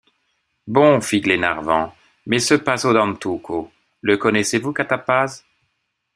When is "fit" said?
0.99-1.21